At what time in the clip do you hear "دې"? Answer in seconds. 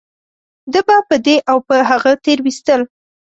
1.25-1.35